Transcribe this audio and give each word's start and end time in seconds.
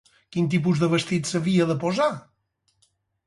Quin 0.35 0.45
tipus 0.53 0.79
de 0.83 0.89
vestits 0.93 1.35
s'havia 1.35 1.69
de 1.73 1.77
posar? 1.83 2.09